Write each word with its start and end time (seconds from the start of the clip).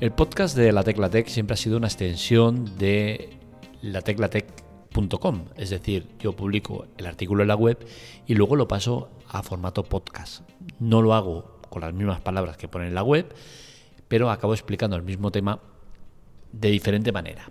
El 0.00 0.12
podcast 0.12 0.56
de 0.56 0.72
La 0.72 0.82
Tecla 0.82 1.10
Tech 1.10 1.26
siempre 1.28 1.52
ha 1.52 1.56
sido 1.58 1.76
una 1.76 1.88
extensión 1.88 2.78
de 2.78 3.36
lateclatech.com, 3.82 5.44
es 5.58 5.68
decir, 5.68 6.06
yo 6.18 6.32
publico 6.32 6.86
el 6.96 7.04
artículo 7.04 7.42
en 7.42 7.48
la 7.48 7.54
web 7.54 7.76
y 8.26 8.34
luego 8.34 8.56
lo 8.56 8.66
paso 8.66 9.10
a 9.28 9.42
formato 9.42 9.82
podcast. 9.82 10.40
No 10.78 11.02
lo 11.02 11.12
hago 11.12 11.60
con 11.68 11.82
las 11.82 11.92
mismas 11.92 12.18
palabras 12.22 12.56
que 12.56 12.66
pone 12.66 12.86
en 12.86 12.94
la 12.94 13.02
web, 13.02 13.26
pero 14.08 14.30
acabo 14.30 14.54
explicando 14.54 14.96
el 14.96 15.02
mismo 15.02 15.30
tema 15.30 15.60
de 16.50 16.70
diferente 16.70 17.12
manera. 17.12 17.50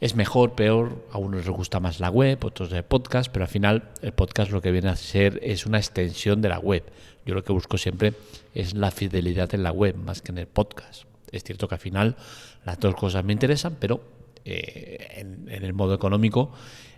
Es 0.00 0.14
mejor, 0.14 0.52
peor, 0.52 1.04
a 1.12 1.18
unos 1.18 1.44
les 1.44 1.54
gusta 1.54 1.80
más 1.80 2.00
la 2.00 2.08
web, 2.08 2.42
otros 2.46 2.72
el 2.72 2.82
podcast, 2.82 3.30
pero 3.30 3.44
al 3.44 3.50
final 3.50 3.90
el 4.00 4.12
podcast 4.12 4.50
lo 4.50 4.62
que 4.62 4.72
viene 4.72 4.88
a 4.88 4.96
ser 4.96 5.38
es 5.42 5.66
una 5.66 5.76
extensión 5.76 6.40
de 6.40 6.48
la 6.48 6.60
web. 6.60 6.82
Yo 7.26 7.34
lo 7.34 7.44
que 7.44 7.52
busco 7.52 7.76
siempre 7.76 8.14
es 8.54 8.72
la 8.72 8.90
fidelidad 8.90 9.54
en 9.54 9.64
la 9.64 9.70
web 9.70 9.96
más 9.96 10.22
que 10.22 10.32
en 10.32 10.38
el 10.38 10.46
podcast. 10.46 11.08
Es 11.32 11.44
cierto 11.44 11.68
que 11.68 11.74
al 11.74 11.80
final 11.80 12.16
las 12.64 12.78
dos 12.78 12.94
cosas 12.94 13.24
me 13.24 13.32
interesan, 13.32 13.76
pero 13.78 14.02
eh, 14.44 14.96
en, 15.16 15.48
el 15.50 15.74
modo 15.74 15.94
económico 15.94 16.52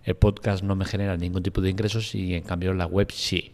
el 0.04 0.14
podcast 0.14 0.62
no 0.62 0.76
me 0.76 0.84
genera 0.84 1.16
ningún 1.16 1.42
tipo 1.42 1.60
de 1.60 1.70
ingresos 1.70 2.14
y 2.14 2.34
en 2.34 2.42
cambio 2.42 2.72
la 2.74 2.86
web 2.86 3.10
sí. 3.10 3.52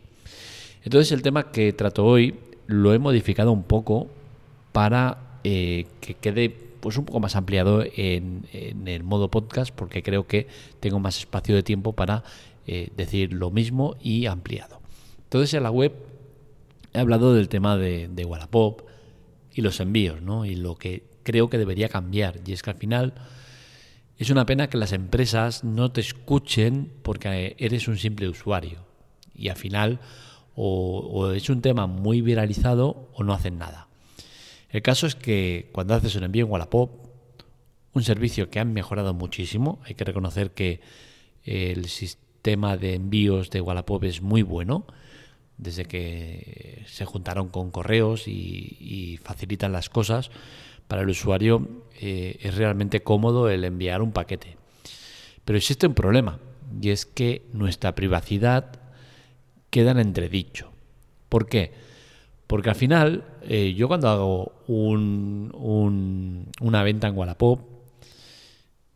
Entonces 0.84 1.12
el 1.12 1.22
tema 1.22 1.50
que 1.50 1.72
trato 1.72 2.04
hoy 2.04 2.34
lo 2.66 2.92
he 2.92 2.98
modificado 2.98 3.52
un 3.52 3.62
poco 3.62 4.08
para 4.72 5.40
eh, 5.44 5.86
que 6.00 6.14
quede 6.14 6.50
pues 6.80 6.98
un 6.98 7.04
poco 7.04 7.20
más 7.20 7.36
ampliado 7.36 7.82
en, 7.82 8.44
el 8.52 9.02
modo 9.02 9.30
podcast 9.30 9.74
porque 9.74 10.02
creo 10.02 10.26
que 10.26 10.46
tengo 10.78 11.00
más 11.00 11.18
espacio 11.18 11.54
de 11.54 11.62
tiempo 11.62 11.94
para 11.94 12.22
eh, 12.66 12.90
decir 12.96 13.32
lo 13.32 13.50
mismo 13.50 13.96
y 14.00 14.26
ampliado. 14.26 14.80
Entonces 15.24 15.54
en 15.54 15.62
la 15.62 15.70
web 15.70 15.92
he 16.92 16.98
hablado 16.98 17.34
del 17.34 17.48
tema 17.48 17.76
de, 17.76 18.08
de 18.08 18.24
Wallapop, 18.24 18.85
y 19.56 19.62
los 19.62 19.80
envíos, 19.80 20.20
¿no? 20.20 20.44
Y 20.44 20.54
lo 20.54 20.76
que 20.76 21.04
creo 21.22 21.48
que 21.48 21.56
debería 21.56 21.88
cambiar. 21.88 22.40
Y 22.44 22.52
es 22.52 22.62
que 22.62 22.70
al 22.70 22.76
final 22.76 23.14
es 24.18 24.28
una 24.28 24.44
pena 24.44 24.68
que 24.68 24.76
las 24.76 24.92
empresas 24.92 25.64
no 25.64 25.90
te 25.90 26.02
escuchen 26.02 26.92
porque 27.02 27.56
eres 27.58 27.88
un 27.88 27.96
simple 27.96 28.28
usuario. 28.28 28.84
Y 29.34 29.48
al 29.48 29.56
final 29.56 29.98
o, 30.54 31.32
es 31.32 31.48
un 31.48 31.62
tema 31.62 31.86
muy 31.86 32.20
viralizado 32.20 33.08
o 33.14 33.24
no 33.24 33.32
hacen 33.32 33.56
nada. 33.56 33.88
El 34.68 34.82
caso 34.82 35.06
es 35.06 35.14
que 35.14 35.70
cuando 35.72 35.94
haces 35.94 36.14
un 36.16 36.24
envío 36.24 36.44
en 36.44 36.52
Wallapop, 36.52 36.90
un 37.94 38.02
servicio 38.02 38.50
que 38.50 38.60
han 38.60 38.74
mejorado 38.74 39.14
muchísimo, 39.14 39.80
hay 39.84 39.94
que 39.94 40.04
reconocer 40.04 40.50
que 40.50 40.80
el 41.44 41.86
sistema 41.86 42.76
de 42.76 42.94
envíos 42.94 43.48
de 43.48 43.62
Wallapop 43.62 44.04
es 44.04 44.20
muy 44.20 44.42
bueno 44.42 44.86
desde 45.58 45.84
que 45.86 46.82
se 46.86 47.04
juntaron 47.04 47.48
con 47.48 47.70
correos 47.70 48.28
y, 48.28 49.18
facilitan 49.22 49.72
las 49.72 49.88
cosas, 49.88 50.30
para 50.88 51.02
el 51.02 51.08
usuario 51.08 51.66
eh, 52.00 52.38
es 52.40 52.54
realmente 52.54 53.02
cómodo 53.02 53.48
el 53.48 53.64
enviar 53.64 54.02
un 54.02 54.12
paquete. 54.12 54.56
Pero 55.44 55.56
existe 55.56 55.86
un 55.86 55.94
problema, 55.94 56.38
y 56.80 56.90
es 56.90 57.06
que 57.06 57.46
nuestra 57.52 57.94
privacidad 57.94 58.80
queda 59.70 59.92
en 59.92 59.98
entredicho. 59.98 60.70
¿Por 61.28 61.48
qué? 61.48 61.72
Porque 62.46 62.70
al 62.70 62.76
final, 62.76 63.24
eh, 63.42 63.74
yo 63.74 63.88
cuando 63.88 64.08
hago 64.08 64.52
un, 64.68 66.50
una 66.60 66.82
venta 66.82 67.08
en 67.08 67.16
Wallapop, 67.16 67.60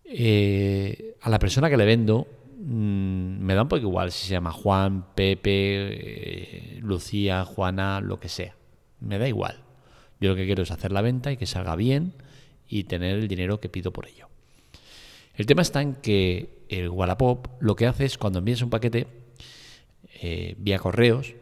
eh, 0.04 1.16
a 1.20 1.30
la 1.30 1.38
persona 1.38 1.70
que 1.70 1.76
le 1.76 1.84
vendo 1.84 2.26
Mm, 2.62 3.40
me 3.40 3.54
da 3.54 3.62
un 3.62 3.68
poco 3.68 3.80
igual 3.80 4.12
si 4.12 4.26
se 4.26 4.32
llama 4.32 4.52
Juan, 4.52 5.06
Pepe, 5.14 6.76
eh, 6.76 6.78
Lucía, 6.82 7.46
Juana, 7.46 8.00
lo 8.00 8.20
que 8.20 8.28
sea. 8.28 8.54
Me 9.00 9.18
da 9.18 9.26
igual. 9.26 9.64
Yo 10.20 10.30
lo 10.30 10.36
que 10.36 10.44
quiero 10.44 10.62
es 10.62 10.70
hacer 10.70 10.92
la 10.92 11.00
venta 11.00 11.32
y 11.32 11.38
que 11.38 11.46
salga 11.46 11.74
bien 11.74 12.12
y 12.68 12.84
tener 12.84 13.16
el 13.16 13.28
dinero 13.28 13.60
que 13.60 13.70
pido 13.70 13.92
por 13.92 14.06
ello. 14.06 14.28
El 15.34 15.46
tema 15.46 15.62
está 15.62 15.80
en 15.80 15.94
que 15.94 16.66
el 16.68 16.90
Wallapop 16.90 17.48
lo 17.60 17.76
que 17.76 17.86
hace 17.86 18.04
es 18.04 18.18
cuando 18.18 18.40
envías 18.40 18.60
un 18.60 18.68
paquete 18.68 19.06
eh, 20.20 20.54
vía 20.58 20.78
correos, 20.78 21.34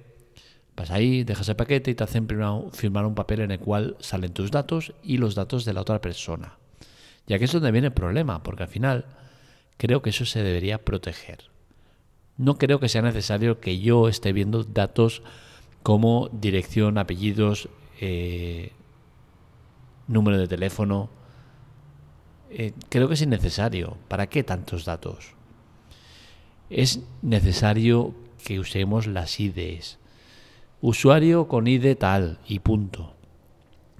vas 0.77 0.93
ahí, 0.93 1.25
dejas 1.25 1.49
el 1.49 1.56
paquete 1.56 1.91
y 1.91 1.95
te 1.97 2.05
hacen 2.05 2.29
firmar 2.73 3.06
un 3.06 3.15
papel 3.17 3.41
en 3.41 3.50
el 3.50 3.59
cual 3.59 3.97
salen 3.99 4.33
tus 4.33 4.53
datos 4.53 4.93
y 5.03 5.17
los 5.17 5.35
datos 5.35 5.65
de 5.65 5.73
la 5.73 5.81
otra 5.81 6.00
persona. 6.00 6.59
Ya 7.27 7.41
que 7.41 7.47
es 7.47 7.53
donde 7.53 7.73
viene 7.73 7.89
el 7.89 7.93
problema, 7.93 8.45
porque 8.45 8.62
al 8.62 8.69
final 8.69 9.05
creo 9.78 10.03
que 10.03 10.11
eso 10.11 10.27
se 10.27 10.43
debería 10.43 10.84
proteger. 10.84 11.44
No 12.37 12.59
creo 12.59 12.78
que 12.78 12.89
sea 12.89 13.03
necesario 13.03 13.61
que 13.61 13.78
yo 13.78 14.09
esté 14.09 14.33
viendo 14.33 14.65
datos 14.65 15.22
como 15.83 16.28
dirección, 16.33 16.99
apellidos, 16.99 17.69
eh, 18.00 18.72
número 20.06 20.38
de 20.38 20.47
teléfono. 20.47 21.09
Eh, 22.50 22.72
creo 22.88 23.09
que 23.09 23.15
es 23.15 23.22
innecesario. 23.22 23.97
¿Para 24.09 24.27
qué 24.28 24.43
tantos 24.44 24.84
datos? 24.84 25.34
Es 26.71 27.00
necesario 27.22 28.15
que 28.44 28.61
usemos 28.61 29.06
las 29.06 29.41
IDs. 29.41 29.99
Usuario 30.81 31.49
con 31.49 31.67
ID 31.67 31.97
tal 31.97 32.38
y 32.47 32.59
punto. 32.61 33.15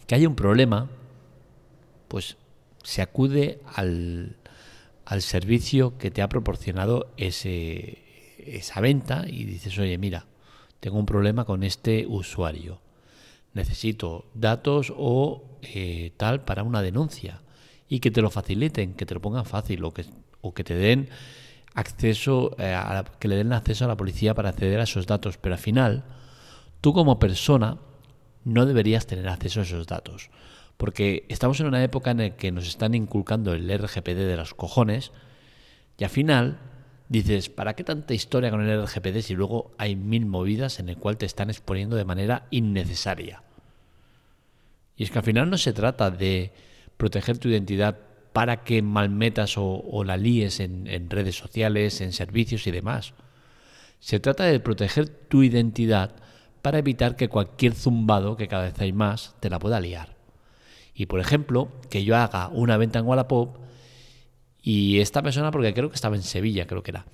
Que 0.07 0.15
haya 0.15 0.29
un 0.29 0.37
problema, 0.37 0.89
pues 2.09 2.37
se 2.83 3.03
acude 3.03 3.61
al, 3.75 4.37
al 5.09 5.23
servicio 5.23 5.97
que 5.97 6.11
te 6.11 6.21
ha 6.21 6.29
proporcionado 6.29 7.15
ese, 7.17 8.05
esa 8.37 8.83
venta 8.83 9.25
y 9.27 9.45
dices, 9.45 9.79
oye, 9.79 9.97
mira, 9.97 10.27
tengo 10.81 10.99
un 10.99 11.07
problema 11.07 11.47
con 11.47 11.63
este 11.63 12.05
usuario. 12.07 12.83
Necesito 13.55 14.27
datos 14.35 14.93
o 14.95 15.59
eh, 15.63 16.13
tal 16.19 16.45
para 16.45 16.63
una 16.63 16.83
denuncia. 16.83 17.41
Y 17.89 18.01
que 18.01 18.11
te 18.11 18.21
lo 18.21 18.29
faciliten, 18.29 18.93
que 18.93 19.07
te 19.07 19.15
lo 19.15 19.23
pongan 19.23 19.47
fácil 19.47 19.83
o 19.85 19.95
que, 19.95 20.05
o 20.43 20.53
que 20.53 20.63
te 20.63 20.75
den 20.75 21.09
acceso, 21.73 22.55
eh, 22.59 22.75
a, 22.75 23.03
que 23.19 23.29
le 23.29 23.37
den 23.37 23.55
acceso 23.55 23.87
a 23.87 23.89
la 23.89 23.97
policía 23.97 24.35
para 24.35 24.51
acceder 24.51 24.79
a 24.79 24.83
esos 24.83 25.07
datos. 25.07 25.39
Pero 25.39 25.55
al 25.55 25.61
final, 25.61 26.05
tú 26.83 26.93
como 26.93 27.19
persona 27.19 27.79
no 28.45 28.67
deberías 28.67 29.07
tener 29.07 29.27
acceso 29.31 29.61
a 29.61 29.63
esos 29.63 29.87
datos 29.87 30.29
porque 30.79 31.27
estamos 31.29 31.61
en 31.61 31.67
una 31.67 31.83
época 31.83 32.13
en 32.13 32.19
la 32.19 32.37
que 32.37 32.53
nos 32.53 32.67
están 32.67 32.95
inculcando 32.95 33.53
el 33.53 33.69
RGPD 33.69 34.27
de 34.27 34.37
los 34.37 34.55
cojones 34.55 35.11
y 35.99 36.05
al 36.05 36.11
final 36.11 36.61
dices, 37.09 37.49
¿para 37.49 37.75
qué 37.75 37.83
tanta 37.83 38.15
historia 38.15 38.51
con 38.51 38.63
el 38.63 38.83
RGPD 38.85 39.21
si 39.21 39.35
luego 39.35 39.73
hay 39.77 39.97
mil 39.97 40.25
movidas 40.25 40.79
en 40.79 40.89
el 40.89 40.97
cual 40.97 41.17
te 41.17 41.27
están 41.27 41.51
exponiendo 41.51 41.97
de 41.97 42.05
manera 42.05 42.47
innecesaria? 42.51 43.43
Y 44.97 45.03
es 45.03 45.11
que 45.11 45.19
al 45.19 45.25
final 45.25 45.51
no 45.51 45.59
se 45.59 45.73
trata 45.73 46.13
de 46.13 46.53
proteger 46.97 47.39
tu 47.39 47.49
identidad 47.49 47.99
para 48.33 48.63
que 48.63 48.81
malmetas 48.81 49.55
o, 49.57 50.05
la 50.05 50.17
líes 50.17 50.61
en, 50.61 50.87
en 50.87 51.11
redes 51.11 51.37
sociales, 51.37 52.01
en 52.01 52.13
servicios 52.13 52.69
y 52.69 52.71
demás. 52.71 53.15
Se 53.99 54.21
trata 54.21 54.45
de 54.45 54.61
proteger 54.61 55.09
tu 55.09 55.43
identidad 55.43 56.15
para 56.63 56.79
evitar 56.79 57.17
que 57.17 57.29
cualquier 57.29 57.75
zumbado, 57.75 58.37
que 58.37 58.47
cada 58.47 58.65
vez 58.65 58.81
hay 58.81 58.93
más, 58.93 59.35
te 59.41 59.51
la 59.51 59.59
pueda 59.59 59.81
liar. 59.81 60.18
Y 60.99 61.07
por 61.07 61.21
ejemplo, 61.21 61.69
que 61.91 62.03
yo 62.03 62.17
haga 62.17 62.49
una 62.49 62.77
venta 62.77 62.99
en 62.99 63.07
Wallapop 63.07 63.57
y 64.61 64.99
esta 64.99 65.23
persona, 65.23 65.53
porque 65.53 65.73
creo 65.73 65.91
que 65.91 65.95
estaba 65.95 66.17
en 66.17 66.25
Sevilla, 66.25 66.67
creo 66.67 66.83
que 66.83 66.91
era, 66.91 67.07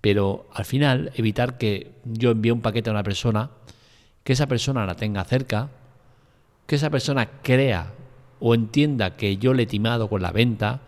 pero 0.00 0.46
al 0.54 0.64
final 0.64 1.10
evitar 1.16 1.58
que 1.58 1.90
yo 2.04 2.30
envíe 2.30 2.52
un 2.52 2.60
paquete 2.60 2.88
a 2.88 2.92
una 2.92 3.02
persona, 3.02 3.50
que 4.22 4.34
esa 4.34 4.46
persona 4.46 4.86
la 4.86 4.94
tenga 4.94 5.24
cerca, 5.24 5.70
que 6.66 6.76
esa 6.76 6.88
persona 6.88 7.42
crea 7.42 7.92
o 8.38 8.54
entienda 8.54 9.16
que 9.16 9.36
yo 9.38 9.54
le 9.54 9.64
he 9.64 9.66
timado 9.66 10.08
con 10.08 10.22
la 10.22 10.30
venta, 10.30 10.82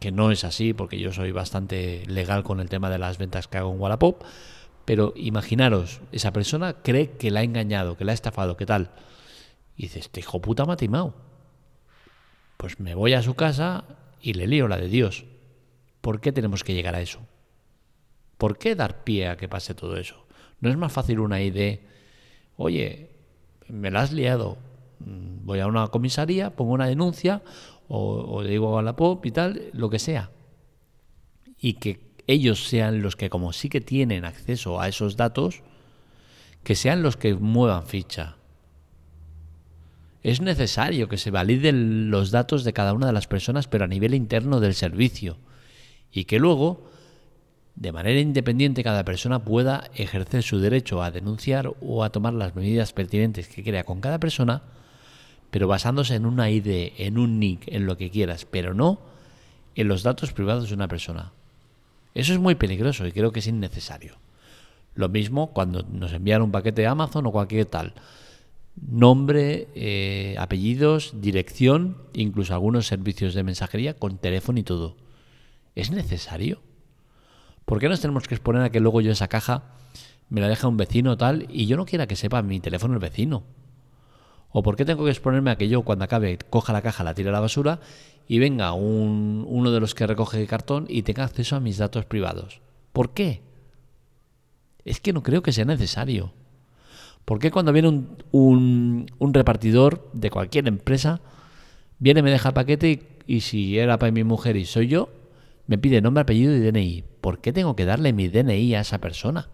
que 0.00 0.10
no 0.10 0.32
es 0.32 0.42
así, 0.42 0.74
porque 0.74 0.98
yo 0.98 1.12
soy 1.12 1.30
bastante 1.30 2.02
legal 2.08 2.42
con 2.42 2.58
el 2.58 2.68
tema 2.68 2.90
de 2.90 2.98
las 2.98 3.16
ventas 3.16 3.46
que 3.46 3.58
hago 3.58 3.72
en 3.72 3.80
Wallapop, 3.80 4.24
pero 4.84 5.12
imaginaros, 5.14 6.00
esa 6.10 6.32
persona 6.32 6.82
cree 6.82 7.12
que 7.12 7.30
la 7.30 7.40
ha 7.40 7.44
engañado, 7.44 7.96
que 7.96 8.04
la 8.04 8.10
ha 8.10 8.14
estafado, 8.16 8.56
¿qué 8.56 8.66
tal? 8.66 8.90
Y 9.76 9.82
dices, 9.82 10.06
este 10.06 10.18
hijo 10.18 10.40
puta 10.40 10.66
me 10.66 10.72
ha 10.72 10.76
timado 10.76 11.29
pues 12.60 12.78
me 12.78 12.94
voy 12.94 13.14
a 13.14 13.22
su 13.22 13.32
casa 13.34 13.84
y 14.20 14.34
le 14.34 14.46
lío 14.46 14.68
la 14.68 14.76
de 14.76 14.88
Dios. 14.88 15.24
¿Por 16.02 16.20
qué 16.20 16.30
tenemos 16.30 16.62
que 16.62 16.74
llegar 16.74 16.94
a 16.94 17.00
eso? 17.00 17.20
¿Por 18.36 18.58
qué 18.58 18.74
dar 18.74 19.02
pie 19.02 19.28
a 19.28 19.38
que 19.38 19.48
pase 19.48 19.72
todo 19.72 19.96
eso? 19.96 20.26
¿No 20.60 20.68
es 20.68 20.76
más 20.76 20.92
fácil 20.92 21.20
una 21.20 21.40
idea, 21.40 21.78
oye, 22.58 23.12
me 23.68 23.90
la 23.90 24.02
has 24.02 24.12
liado, 24.12 24.58
mm, 24.98 25.46
voy 25.46 25.60
a 25.60 25.66
una 25.66 25.88
comisaría, 25.88 26.54
pongo 26.54 26.72
una 26.72 26.86
denuncia 26.86 27.40
o, 27.88 28.42
digo 28.42 28.78
a 28.78 28.82
la 28.82 28.94
POP 28.94 29.24
y 29.24 29.30
tal, 29.30 29.70
lo 29.72 29.88
que 29.88 29.98
sea? 29.98 30.30
Y 31.58 31.74
que 31.74 32.12
ellos 32.26 32.68
sean 32.68 33.00
los 33.00 33.16
que, 33.16 33.30
como 33.30 33.54
sí 33.54 33.70
que 33.70 33.80
tienen 33.80 34.26
acceso 34.26 34.82
a 34.82 34.88
esos 34.88 35.16
datos, 35.16 35.62
que 36.62 36.74
sean 36.74 37.02
los 37.02 37.16
que 37.16 37.34
muevan 37.34 37.86
ficha 37.86 38.36
es 40.22 40.40
necesario 40.40 41.08
que 41.08 41.16
se 41.16 41.30
validen 41.30 42.10
los 42.10 42.30
datos 42.30 42.64
de 42.64 42.72
cada 42.72 42.92
una 42.92 43.06
de 43.06 43.12
las 43.12 43.26
personas, 43.26 43.68
pero 43.68 43.84
a 43.84 43.88
nivel 43.88 44.14
interno 44.14 44.60
del 44.60 44.74
servicio, 44.74 45.38
y 46.12 46.24
que 46.24 46.38
luego, 46.38 46.90
de 47.76 47.92
manera 47.92 48.20
independiente, 48.20 48.84
cada 48.84 49.04
persona 49.04 49.44
pueda 49.44 49.90
ejercer 49.94 50.42
su 50.42 50.58
derecho 50.58 51.02
a 51.02 51.10
denunciar 51.10 51.72
o 51.80 52.04
a 52.04 52.10
tomar 52.10 52.34
las 52.34 52.54
medidas 52.54 52.92
pertinentes 52.92 53.48
que 53.48 53.64
crea 53.64 53.84
con 53.84 54.00
cada 54.00 54.18
persona, 54.20 54.62
pero 55.50 55.68
basándose 55.68 56.14
en 56.14 56.26
una 56.26 56.50
ID, 56.50 56.92
en 56.98 57.18
un 57.18 57.40
nick, 57.40 57.66
en 57.66 57.86
lo 57.86 57.96
que 57.96 58.10
quieras, 58.10 58.46
pero 58.48 58.74
no 58.74 59.00
en 59.74 59.88
los 59.88 60.02
datos 60.02 60.32
privados 60.32 60.68
de 60.68 60.74
una 60.74 60.88
persona. 60.88 61.32
Eso 62.14 62.32
es 62.32 62.38
muy 62.38 62.54
peligroso 62.56 63.06
y 63.06 63.12
creo 63.12 63.32
que 63.32 63.40
es 63.40 63.46
innecesario. 63.46 64.16
Lo 64.94 65.08
mismo 65.08 65.52
cuando 65.52 65.82
nos 65.82 66.12
envían 66.12 66.42
un 66.42 66.50
paquete 66.50 66.82
de 66.82 66.88
Amazon 66.88 67.26
o 67.26 67.32
cualquier 67.32 67.66
tal. 67.66 67.94
Nombre, 68.76 69.68
eh, 69.74 70.36
apellidos, 70.38 71.14
dirección, 71.20 71.98
incluso 72.12 72.54
algunos 72.54 72.86
servicios 72.86 73.34
de 73.34 73.42
mensajería 73.42 73.94
con 73.94 74.18
teléfono 74.18 74.58
y 74.58 74.62
todo. 74.62 74.96
¿Es 75.74 75.90
necesario? 75.90 76.62
¿Por 77.64 77.78
qué 77.78 77.88
nos 77.88 78.00
tenemos 78.00 78.26
que 78.26 78.34
exponer 78.34 78.62
a 78.62 78.70
que 78.70 78.80
luego 78.80 79.00
yo 79.00 79.12
esa 79.12 79.28
caja 79.28 79.74
me 80.28 80.40
la 80.40 80.48
deja 80.48 80.68
un 80.68 80.76
vecino 80.76 81.16
tal 81.16 81.46
y 81.50 81.66
yo 81.66 81.76
no 81.76 81.86
quiera 81.86 82.06
que 82.06 82.16
sepa 82.16 82.42
mi 82.42 82.58
teléfono 82.60 82.94
el 82.94 83.00
vecino? 83.00 83.44
¿O 84.50 84.62
por 84.62 84.76
qué 84.76 84.84
tengo 84.84 85.04
que 85.04 85.10
exponerme 85.10 85.50
a 85.50 85.56
que 85.56 85.68
yo 85.68 85.82
cuando 85.82 86.04
acabe 86.04 86.38
coja 86.38 86.72
la 86.72 86.82
caja, 86.82 87.04
la 87.04 87.14
tire 87.14 87.28
a 87.28 87.32
la 87.32 87.40
basura 87.40 87.80
y 88.26 88.38
venga 88.38 88.72
un, 88.72 89.44
uno 89.48 89.70
de 89.70 89.80
los 89.80 89.94
que 89.94 90.06
recoge 90.06 90.46
cartón 90.46 90.86
y 90.88 91.02
tenga 91.02 91.24
acceso 91.24 91.54
a 91.54 91.60
mis 91.60 91.78
datos 91.78 92.06
privados? 92.06 92.60
¿Por 92.92 93.10
qué? 93.10 93.42
Es 94.84 95.00
que 95.00 95.12
no 95.12 95.22
creo 95.22 95.42
que 95.42 95.52
sea 95.52 95.64
necesario. 95.64 96.32
¿Por 97.30 97.38
qué 97.38 97.52
cuando 97.52 97.72
viene 97.72 97.86
un, 97.86 99.06
un, 99.20 99.34
repartidor 99.34 100.10
de 100.14 100.30
cualquier 100.30 100.66
empresa, 100.66 101.20
viene, 102.00 102.24
me 102.24 102.30
deja 102.32 102.48
el 102.48 102.54
paquete 102.54 102.90
y, 102.90 103.36
y 103.36 103.40
si 103.42 103.78
era 103.78 104.00
para 104.00 104.10
mi 104.10 104.24
mujer 104.24 104.56
y 104.56 104.64
soy 104.64 104.88
yo, 104.88 105.10
me 105.68 105.78
pide 105.78 106.00
nombre, 106.00 106.22
apellido 106.22 106.56
y 106.56 106.58
DNI? 106.58 107.04
¿Por 107.20 107.40
qué 107.40 107.52
tengo 107.52 107.76
que 107.76 107.84
darle 107.84 108.12
mi 108.12 108.26
DNI 108.26 108.74
a 108.74 108.80
esa 108.80 108.98
persona? 108.98 109.48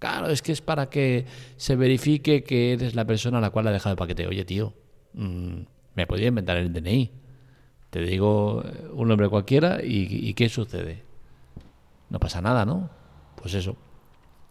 Claro, 0.00 0.26
es 0.26 0.42
que 0.42 0.50
es 0.50 0.60
para 0.60 0.90
que 0.90 1.24
se 1.56 1.76
verifique 1.76 2.42
que 2.42 2.72
eres 2.72 2.96
la 2.96 3.04
persona 3.04 3.38
a 3.38 3.40
la 3.40 3.50
cual 3.50 3.68
ha 3.68 3.70
dejado 3.70 3.92
el 3.92 3.98
paquete. 3.98 4.26
Oye, 4.26 4.44
tío, 4.44 4.74
mm, 5.12 5.60
me 5.94 6.06
podría 6.08 6.26
inventar 6.26 6.56
el 6.56 6.72
DNI. 6.72 7.12
Te 7.90 8.00
digo 8.00 8.64
eh, 8.64 8.88
un 8.92 9.06
nombre 9.06 9.28
cualquiera 9.28 9.78
y, 9.84 10.34
¿qué 10.34 10.48
sucede? 10.48 11.04
No 12.08 12.18
pasa 12.18 12.40
nada, 12.40 12.66
¿no? 12.66 12.90
Pues 13.40 13.54
eso. 13.54 13.76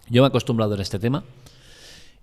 Yo 0.09 0.21
me 0.21 0.27
he 0.27 0.29
acostumbrado 0.29 0.75
en 0.75 0.79
este 0.79 0.97
tema 0.97 1.25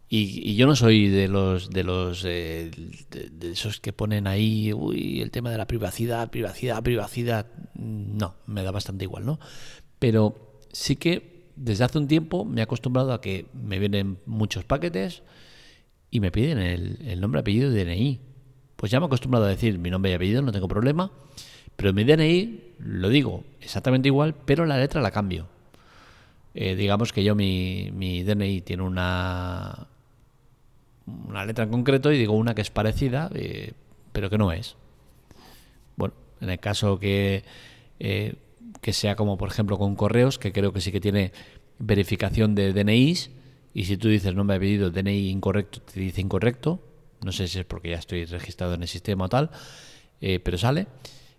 y, 0.08 0.54
yo 0.54 0.66
no 0.66 0.76
soy 0.76 1.08
de 1.08 1.26
los 1.26 1.70
de 1.70 1.82
los 1.82 2.24
eh, 2.24 2.70
de, 3.10 3.50
esos 3.50 3.80
que 3.80 3.92
ponen 3.92 4.28
ahí 4.28 4.72
uy, 4.72 5.20
el 5.20 5.32
tema 5.32 5.50
de 5.50 5.58
la 5.58 5.66
privacidad, 5.66 6.30
privacidad, 6.30 6.82
privacidad. 6.82 7.46
No, 7.74 8.36
me 8.46 8.62
da 8.62 8.70
bastante 8.70 9.04
igual, 9.04 9.26
¿no? 9.26 9.40
Pero 9.98 10.60
sí 10.70 10.96
que 10.96 11.50
desde 11.56 11.84
hace 11.84 11.98
un 11.98 12.06
tiempo 12.06 12.44
me 12.44 12.60
he 12.60 12.64
acostumbrado 12.64 13.12
a 13.12 13.20
que 13.20 13.46
me 13.52 13.78
vienen 13.78 14.18
muchos 14.26 14.64
paquetes 14.64 15.22
y 16.10 16.20
me 16.20 16.30
piden 16.30 16.58
el, 16.58 17.20
nombre, 17.20 17.40
apellido 17.40 17.70
y 17.72 17.84
DNI. 17.84 18.20
Pues 18.76 18.92
ya 18.92 19.00
me 19.00 19.06
he 19.06 19.08
acostumbrado 19.08 19.46
a 19.46 19.48
decir 19.48 19.78
mi 19.78 19.90
nombre 19.90 20.12
y 20.12 20.14
apellido, 20.14 20.42
no 20.42 20.52
tengo 20.52 20.68
problema, 20.68 21.10
pero 21.76 21.92
mi 21.92 22.04
DNI 22.04 22.74
lo 22.78 23.08
digo 23.08 23.42
exactamente 23.60 24.08
igual, 24.08 24.34
pero 24.44 24.66
la 24.66 24.78
letra 24.78 25.00
la 25.00 25.10
cambio. 25.10 25.48
Eh, 26.54 26.76
digamos 26.76 27.12
que 27.12 27.24
yo 27.24 27.34
mi, 27.34 27.90
mi 27.92 28.22
DNI 28.22 28.60
tiene 28.62 28.82
una, 28.82 29.88
una 31.06 31.44
letra 31.44 31.64
en 31.64 31.70
concreto 31.70 32.12
y 32.12 32.18
digo 32.18 32.34
una 32.34 32.54
que 32.54 32.62
es 32.62 32.70
parecida, 32.70 33.30
eh, 33.34 33.72
pero 34.12 34.30
que 34.30 34.38
no 34.38 34.52
es. 34.52 34.76
Bueno, 35.96 36.14
en 36.40 36.50
el 36.50 36.58
caso 36.58 36.98
que 36.98 37.44
eh, 37.98 38.36
que 38.80 38.92
sea 38.92 39.16
como 39.16 39.36
por 39.36 39.48
ejemplo 39.48 39.78
con 39.78 39.96
correos, 39.96 40.38
que 40.38 40.52
creo 40.52 40.72
que 40.72 40.80
sí 40.80 40.92
que 40.92 41.00
tiene 41.00 41.32
verificación 41.78 42.54
de 42.54 42.72
DNIs, 42.72 43.30
y 43.74 43.84
si 43.84 43.96
tú 43.96 44.08
dices 44.08 44.34
nombre, 44.34 44.56
apellido, 44.56 44.90
DNI 44.90 45.28
incorrecto, 45.28 45.80
te 45.82 46.00
dice 46.00 46.20
incorrecto, 46.20 46.80
no 47.22 47.32
sé 47.32 47.48
si 47.48 47.58
es 47.58 47.64
porque 47.64 47.90
ya 47.90 47.96
estoy 47.96 48.24
registrado 48.24 48.74
en 48.74 48.82
el 48.82 48.88
sistema 48.88 49.26
o 49.26 49.28
tal, 49.28 49.50
eh, 50.20 50.40
pero 50.40 50.56
sale, 50.56 50.86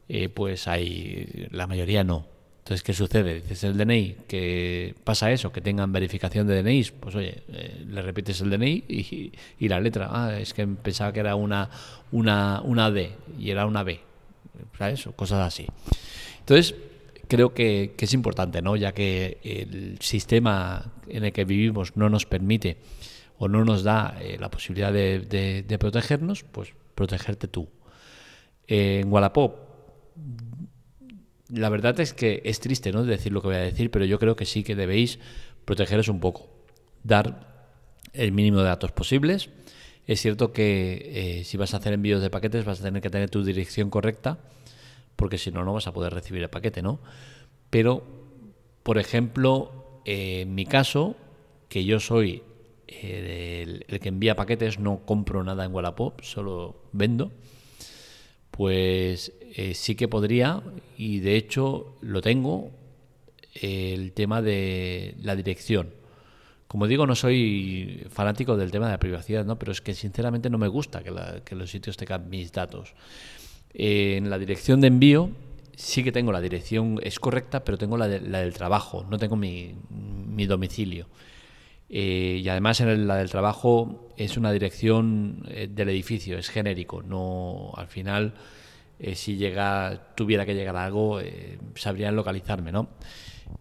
eh, 0.09 0.29
pues 0.29 0.67
hay, 0.67 1.47
la 1.51 1.67
mayoría 1.67 2.03
no. 2.03 2.27
Entonces, 2.67 2.83
¿qué 2.83 2.91
sucede? 2.91 3.35
Dices 3.35 3.63
el 3.63 3.77
DNI, 3.77 4.17
que 4.27 4.93
pasa 5.05 5.31
eso, 5.31 5.53
que 5.53 5.61
tengan 5.61 5.93
verificación 5.93 6.45
de 6.47 6.61
DNIs, 6.61 6.91
pues 6.91 7.15
oye, 7.15 7.43
eh, 7.47 7.85
le 7.87 8.01
repites 8.01 8.41
el 8.41 8.49
DNI 8.49 8.83
y, 9.57 9.67
la 9.69 9.79
letra, 9.79 10.09
ah, 10.11 10.37
es 10.37 10.53
que 10.53 10.67
pensaba 10.67 11.13
que 11.13 11.21
era 11.21 11.35
una, 11.35 11.69
una, 12.11 12.59
una 12.65 12.91
D 12.91 13.13
y 13.39 13.51
era 13.51 13.65
una 13.65 13.83
B, 13.83 14.01
¿sabes? 14.77 15.07
O 15.07 15.13
cosas 15.13 15.47
así. 15.47 15.65
Entonces, 16.39 16.75
creo 17.29 17.53
que, 17.53 17.95
es 17.97 18.13
importante, 18.13 18.61
¿no? 18.61 18.75
ya 18.75 18.91
que 18.91 19.37
el 19.45 19.99
sistema 20.01 20.91
en 21.07 21.23
el 21.23 21.31
que 21.31 21.45
vivimos 21.45 21.95
no 21.95 22.09
nos 22.09 22.25
permite 22.25 22.79
o 23.37 23.47
no 23.47 23.63
nos 23.63 23.83
da 23.83 24.17
eh, 24.19 24.35
la 24.41 24.51
posibilidad 24.51 24.91
de, 24.91 25.77
protegernos, 25.79 26.43
pues 26.43 26.73
protegerte 26.95 27.47
tú. 27.47 27.69
en 28.67 29.09
Wallapop, 29.09 29.55
la 31.49 31.69
verdad 31.69 31.99
es 31.99 32.13
que 32.13 32.41
es 32.45 32.59
triste 32.59 32.91
¿no? 32.91 33.03
decir 33.03 33.31
lo 33.31 33.41
que 33.41 33.47
voy 33.47 33.57
a 33.57 33.59
decir, 33.59 33.91
pero 33.91 34.05
yo 34.05 34.19
creo 34.19 34.35
que 34.35 34.45
sí 34.45 34.63
que 34.63 34.75
debéis 34.75 35.19
protegeros 35.65 36.07
un 36.07 36.19
poco, 36.19 36.49
dar 37.03 37.73
el 38.13 38.31
mínimo 38.31 38.59
de 38.59 38.65
datos 38.65 38.91
posibles. 38.91 39.49
Es 40.05 40.21
cierto 40.21 40.53
que 40.53 41.39
eh, 41.39 41.43
si 41.43 41.57
vas 41.57 41.73
a 41.73 41.77
hacer 41.77 41.93
envíos 41.93 42.21
de 42.21 42.29
paquetes 42.29 42.65
vas 42.65 42.79
a 42.79 42.83
tener 42.83 43.01
que 43.01 43.09
tener 43.09 43.29
tu 43.29 43.43
dirección 43.43 43.89
correcta 43.89 44.39
porque 45.17 45.37
si 45.37 45.51
no, 45.51 45.65
no 45.65 45.73
vas 45.73 45.87
a 45.87 45.93
poder 45.93 46.13
recibir 46.13 46.43
el 46.43 46.49
paquete, 46.49 46.81
¿no? 46.81 46.99
Pero, 47.69 48.03
por 48.83 48.97
ejemplo, 48.97 50.01
en 50.05 50.55
mi 50.55 50.65
caso, 50.65 51.17
que 51.67 51.83
yo 51.83 51.99
soy 51.99 52.43
el, 52.87 53.83
que 53.99 54.07
envía 54.07 54.35
paquetes, 54.35 54.79
no 54.79 55.01
compro 55.05 55.43
nada 55.43 55.65
en 55.65 55.73
Wallapop, 55.73 56.21
solo 56.21 56.83
vendo, 56.93 57.31
pues 58.57 59.33
eh, 59.55 59.73
sí 59.73 59.95
que 59.95 60.07
podría, 60.07 60.61
y 60.97 61.19
de 61.19 61.35
hecho 61.35 61.95
lo 62.01 62.21
tengo, 62.21 62.71
el 63.53 64.11
tema 64.13 64.41
de 64.41 65.15
la 65.21 65.35
dirección. 65.35 65.89
Como 66.67 66.87
digo, 66.87 67.07
no 67.07 67.15
soy 67.15 68.05
fanático 68.09 68.57
del 68.57 68.71
tema 68.71 68.87
de 68.87 68.91
la 68.91 68.99
privacidad, 68.99 69.45
¿no? 69.45 69.57
pero 69.57 69.71
es 69.71 69.81
que 69.81 69.93
sinceramente 69.93 70.49
no 70.49 70.57
me 70.57 70.67
gusta 70.67 71.01
que, 71.01 71.13
que 71.45 71.55
los 71.55 71.71
sitios 71.71 71.95
tengan 71.95 72.29
mis 72.29 72.51
datos 72.51 72.93
en 73.73 74.29
la 74.29 74.37
dirección 74.37 74.81
de 74.81 74.87
envío 74.87 75.31
sí 75.77 76.03
que 76.03 76.11
tengo 76.11 76.31
la 76.31 76.41
dirección, 76.41 76.99
es 77.03 77.19
correcta, 77.19 77.63
pero 77.63 77.77
tengo 77.77 77.97
la, 77.97 78.07
del 78.07 78.53
trabajo, 78.53 79.05
no 79.09 79.17
tengo 79.17 79.37
mi, 79.37 79.75
domicilio. 80.47 81.07
Eh, 81.89 82.41
y 82.43 82.49
además 82.49 82.81
en 82.81 83.07
la 83.07 83.15
del 83.15 83.29
trabajo 83.29 84.09
es 84.17 84.35
una 84.37 84.51
dirección 84.51 85.43
eh, 85.47 85.69
del 85.71 85.89
edificio, 85.89 86.37
es 86.37 86.49
genérico, 86.49 87.01
no 87.01 87.71
al 87.77 87.87
final 87.87 88.33
eh, 88.99 89.15
si 89.15 89.37
llega, 89.37 90.13
tuviera 90.15 90.45
que 90.45 90.53
llegar 90.53 90.75
algo, 90.75 91.19
sabrían 91.75 92.15
localizarme, 92.15 92.71
¿no? 92.71 92.89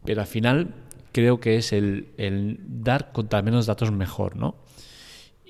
Pero 0.05 0.23
al 0.23 0.27
final 0.27 0.75
creo 1.13 1.39
que 1.39 1.57
es 1.57 1.73
el, 1.73 2.09
el 2.17 2.59
dar 2.61 3.13
contra 3.13 3.43
menos 3.43 3.67
datos 3.67 3.93
mejor, 3.93 4.37
¿no? 4.37 4.57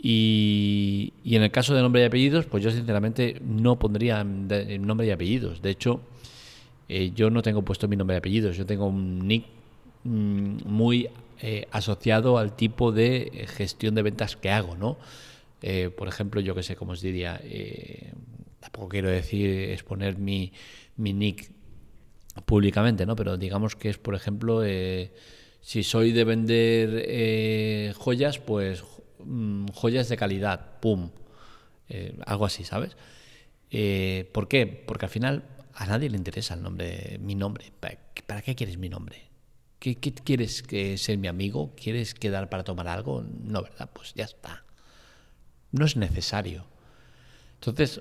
Y, 0.08 1.14
en 1.24 1.42
el 1.42 1.50
caso 1.50 1.74
de 1.74 1.82
nombre 1.82 2.02
y 2.02 2.04
apellidos, 2.04 2.46
pues 2.46 2.62
yo 2.62 2.70
sinceramente 2.70 3.40
no 3.44 3.78
pondría 3.78 4.22
nombre 4.22 5.06
y 5.06 5.10
apellidos. 5.10 5.62
De 5.62 5.70
hecho, 5.70 6.00
eh, 6.88 7.12
yo 7.14 7.30
no 7.30 7.42
tengo 7.42 7.62
puesto 7.62 7.88
mi 7.88 7.96
nombre 7.96 8.16
y 8.16 8.18
apellidos. 8.18 8.56
Yo 8.56 8.66
tengo 8.66 8.86
un 8.86 9.26
nick 9.26 9.46
mm, 10.06 10.66
muy 10.66 11.08
eh, 11.40 11.66
asociado 11.70 12.38
al 12.38 12.56
tipo 12.56 12.92
de 12.92 13.46
gestión 13.48 13.94
de 13.94 14.02
ventas 14.02 14.36
que 14.36 14.50
hago, 14.50 14.76
¿no? 14.76 14.98
Eh, 15.62 15.90
por 15.90 16.08
ejemplo, 16.08 16.40
yo 16.40 16.54
que 16.54 16.62
sé, 16.62 16.76
como 16.76 16.92
os 16.92 17.00
diría, 17.00 17.40
tampoco 18.60 18.88
quiero 18.88 19.10
decir 19.10 19.70
exponer 19.70 20.18
mi, 20.18 20.52
mi 20.96 21.12
nick 21.12 21.50
públicamente, 22.44 23.06
¿no? 23.06 23.16
Pero 23.16 23.36
digamos 23.36 23.76
que 23.76 23.88
es, 23.88 23.98
por 23.98 24.14
ejemplo, 24.14 24.62
si 25.60 25.82
soy 25.82 26.12
de 26.12 26.24
vender 26.24 27.94
joyas, 27.94 28.38
pues 28.38 28.84
Mm, 29.26 29.66
joyas 29.68 30.08
de 30.08 30.16
calidad, 30.16 30.78
pum, 30.80 31.10
eh, 31.88 32.16
algo 32.26 32.46
así, 32.46 32.64
¿sabes? 32.64 32.96
Eh, 33.70 34.30
¿Por 34.32 34.48
qué? 34.48 34.66
Porque 34.66 35.06
al 35.06 35.10
final 35.10 35.44
a 35.74 35.86
nadie 35.86 36.08
le 36.10 36.16
interesa 36.16 36.54
el 36.54 36.62
nombre, 36.62 37.18
mi 37.20 37.34
nombre. 37.34 37.72
¿Para, 37.80 38.42
qué 38.42 38.54
quieres 38.54 38.78
mi 38.78 38.88
nombre? 38.88 39.30
¿Qué, 39.94 40.12
quieres 40.12 40.62
que 40.62 40.98
ser 40.98 41.16
mi 41.18 41.28
amigo? 41.28 41.72
¿Quieres 41.80 42.14
quedar 42.14 42.48
para 42.48 42.64
tomar 42.64 42.88
algo? 42.88 43.24
No, 43.44 43.62
¿verdad? 43.62 43.88
Pues 43.92 44.14
ya 44.14 44.24
está. 44.24 44.64
No 45.70 45.84
es 45.84 45.96
necesario. 45.96 46.64
Entonces, 47.54 48.00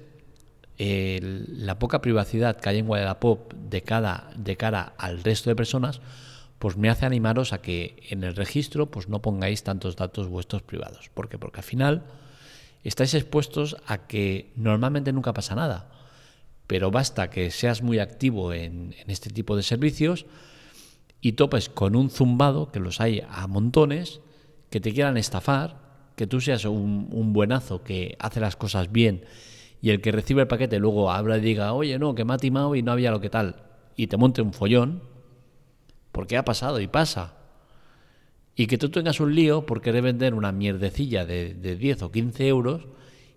la 0.77 1.77
poca 1.77 2.01
privacidad 2.01 2.57
que 2.57 2.69
hay 2.69 2.79
en 2.79 2.89
Wallapop 2.89 3.53
de, 3.53 3.83
de 4.35 4.57
cara 4.57 4.93
al 4.97 5.23
resto 5.23 5.51
de 5.51 5.55
personas, 5.55 6.01
pues 6.57 6.75
me 6.75 6.89
hace 6.89 7.05
animaros 7.05 7.53
a 7.53 7.61
que 7.61 8.01
en 8.09 8.23
el 8.23 8.35
registro 8.35 8.89
pues 8.89 9.07
no 9.07 9.21
pongáis 9.21 9.61
tantos 9.61 9.95
datos 9.95 10.27
vuestros 10.27 10.63
privados. 10.63 11.11
¿Por 11.13 11.29
qué? 11.29 11.37
Porque 11.37 11.59
al 11.59 11.65
final 11.65 12.03
estáis 12.83 13.13
expuestos 13.13 13.77
a 13.85 14.07
que 14.07 14.51
normalmente 14.55 15.13
nunca 15.13 15.33
pasa 15.33 15.53
nada, 15.53 15.91
pero 16.65 16.89
basta 16.89 17.29
que 17.29 17.51
seas 17.51 17.83
muy 17.83 17.99
activo 17.99 18.53
en, 18.53 18.95
este 19.07 19.29
tipo 19.29 19.55
de 19.55 19.61
servicios 19.61 20.25
y 21.25 21.31
topes 21.31 21.69
con 21.69 21.95
un 21.95 22.11
zumbado, 22.11 22.71
que 22.71 22.79
los 22.79 23.01
hay 23.01 23.23
a 23.27 23.47
montones, 23.47 24.21
que 24.69 24.79
te 24.79 24.93
quieran 24.93 25.17
estafar 25.17 26.11
que 26.15 26.27
tú 26.27 26.39
seas 26.39 26.65
un, 26.65 27.33
buenazo 27.33 27.83
que 27.83 28.15
hace 28.19 28.39
las 28.39 28.55
cosas 28.55 28.91
bien 28.91 29.25
y 29.81 29.89
el 29.89 30.01
que 30.01 30.11
recibe 30.11 30.43
el 30.43 30.47
paquete 30.47 30.77
luego 30.77 31.09
habla 31.09 31.39
y 31.39 31.41
diga, 31.41 31.73
oye, 31.73 31.97
no, 31.97 32.13
que 32.13 32.25
me 32.25 32.35
ha 32.35 32.37
timado 32.37 32.75
y 32.75 32.83
no 32.83 32.91
había 32.91 33.09
lo 33.09 33.21
que 33.21 33.31
tal, 33.31 33.55
y 33.95 34.05
te 34.05 34.17
monte 34.17 34.43
un 34.43 34.53
follón, 34.53 35.01
porque 36.11 36.37
ha 36.37 36.45
pasado 36.45 36.79
y 36.79 36.85
pasa. 36.85 37.33
Y 38.55 38.67
que 38.67 38.77
tú 38.77 38.89
tengas 38.91 39.19
un 39.19 39.33
lío 39.33 39.65
por 39.65 39.81
querer 39.81 40.03
vender 40.03 40.35
una 40.35 40.51
mierdecilla 40.51 41.25
de, 41.25 41.55
de 41.55 41.75
10 41.75 42.03
o 42.03 42.11
15 42.11 42.47
euros 42.47 42.87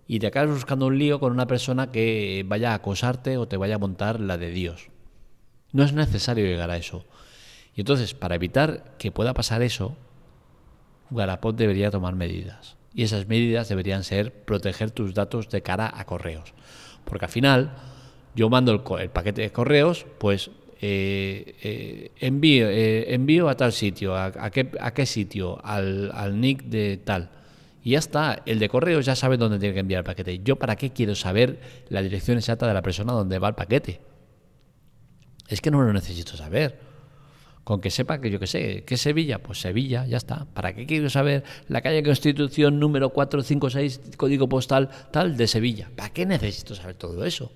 y 0.05 0.19
te 0.19 0.27
acabas 0.27 0.53
buscando 0.53 0.85
un 0.85 0.99
lío 0.99 1.19
con 1.19 1.31
una 1.31 1.47
persona 1.47 1.91
que 1.91 2.45
vaya 2.47 2.73
a 2.73 2.75
acosarte 2.75 3.37
o 3.37 3.47
te 3.47 3.57
vaya 3.57 3.75
a 3.75 3.79
montar 3.79 4.19
la 4.19 4.37
de 4.37 4.51
Dios. 4.51 4.89
No 5.71 5.83
es 5.83 5.93
necesario 5.93 6.45
llegar 6.45 6.69
a 6.69 6.77
eso. 6.77 7.07
Y 7.79 7.81
entonces, 7.81 8.13
para 8.13 8.35
evitar 8.35 8.97
que 8.97 9.09
pueda 9.09 9.33
pasar 9.33 9.61
eso, 9.61 9.95
Garapod 11.11 11.55
debería 11.55 11.89
tomar 11.89 12.13
medidas. 12.13 12.75
Y 12.93 13.03
esas 13.03 13.29
medidas 13.29 13.69
deberían 13.69 14.03
ser 14.03 14.33
proteger 14.33 14.91
tus 14.91 15.13
datos 15.13 15.47
de 15.47 15.61
cara 15.61 15.89
a 15.95 16.03
correos. 16.03 16.53
Porque 17.05 17.23
al 17.23 17.31
final, 17.31 17.71
yo 18.35 18.49
mando 18.49 18.73
el, 18.73 19.09
paquete 19.11 19.43
de 19.43 19.53
correos, 19.53 20.05
pues 20.17 20.51
eh, 20.81 21.55
eh, 21.63 22.11
envío, 22.19 22.67
eh, 22.67 23.13
envío 23.13 23.47
a 23.47 23.55
tal 23.55 23.71
sitio, 23.71 24.13
a, 24.13 24.51
qué, 24.51 25.05
sitio, 25.05 25.61
al, 25.63 26.11
al, 26.13 26.41
nick 26.41 26.63
de 26.63 26.97
tal. 26.97 27.29
Y 27.81 27.91
ya 27.91 27.99
está, 27.99 28.43
el 28.45 28.59
de 28.59 28.67
correos 28.67 29.05
ya 29.05 29.15
sabe 29.15 29.37
dónde 29.37 29.57
tiene 29.57 29.73
que 29.73 29.79
enviar 29.79 29.99
el 29.99 30.05
paquete. 30.05 30.41
¿Yo 30.43 30.57
para 30.57 30.75
qué 30.75 30.91
quiero 30.91 31.15
saber 31.15 31.61
la 31.87 32.01
dirección 32.01 32.35
exacta 32.35 32.67
de 32.67 32.73
la 32.73 32.81
persona 32.81 33.13
donde 33.13 33.39
va 33.39 33.47
el 33.47 33.55
paquete? 33.55 34.01
Es 35.47 35.61
que 35.61 35.71
no 35.71 35.81
lo 35.81 35.93
necesito 35.93 36.35
saber. 36.35 36.88
Con 37.63 37.81
que 37.81 37.91
sepa 37.91 38.19
que 38.19 38.31
yo 38.31 38.39
qué 38.39 38.47
sé, 38.47 38.83
¿qué 38.85 38.95
es 38.95 39.01
Sevilla? 39.01 39.43
Pues 39.43 39.59
Sevilla, 39.61 40.05
ya 40.07 40.17
está. 40.17 40.45
¿Para 40.53 40.73
qué 40.73 40.85
quiero 40.85 41.09
saber 41.09 41.43
la 41.67 41.81
calle 41.81 42.01
Constitución 42.03 42.79
número 42.79 43.09
456, 43.09 44.17
código 44.17 44.49
postal 44.49 44.89
tal 45.11 45.37
de 45.37 45.47
Sevilla? 45.47 45.91
¿Para 45.95 46.09
qué 46.09 46.25
necesito 46.25 46.73
saber 46.73 46.95
todo 46.95 47.25
eso? 47.25 47.51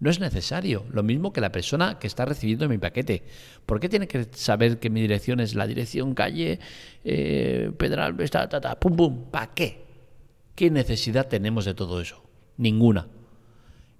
No 0.00 0.08
es 0.08 0.18
necesario. 0.18 0.86
Lo 0.90 1.02
mismo 1.02 1.32
que 1.32 1.42
la 1.42 1.52
persona 1.52 1.98
que 1.98 2.06
está 2.06 2.24
recibiendo 2.24 2.68
mi 2.68 2.78
paquete. 2.78 3.22
¿Por 3.66 3.80
qué 3.80 3.88
tiene 3.88 4.08
que 4.08 4.28
saber 4.32 4.78
que 4.80 4.88
mi 4.88 5.02
dirección 5.02 5.40
es 5.40 5.54
la 5.54 5.66
dirección 5.66 6.14
calle 6.14 6.58
eh, 7.04 7.70
Pedral, 7.76 8.16
ta, 8.30 8.48
ta, 8.48 8.80
pum, 8.80 8.96
pum? 8.96 9.30
¿Para 9.30 9.52
qué? 9.54 9.84
¿Qué 10.54 10.70
necesidad 10.70 11.28
tenemos 11.28 11.66
de 11.66 11.74
todo 11.74 12.00
eso? 12.00 12.22
Ninguna. 12.56 13.08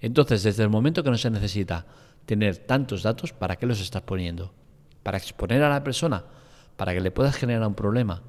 Entonces, 0.01 0.43
desde 0.43 0.63
el 0.63 0.71
momento 0.71 1.05
que 1.05 1.11
no 1.11 1.19
se 1.19 1.31
necesita 1.31 1.87
tener 2.25 2.57
tantos 2.57 3.03
datos, 3.03 3.35
¿para 3.35 3.57
qué 3.57 3.67
los 3.67 3.81
estás 3.81 4.03
poniendo? 4.03 4.55
¿Para 5.03 5.19
exponer 5.19 5.63
a 5.63 5.69
la 5.69 5.83
persona? 5.83 6.25
¿Para 6.77 6.93
que 6.93 7.01
le 7.01 7.11
puedas 7.11 7.37
generar 7.37 7.67
un 7.67 7.75
problema? 7.75 8.23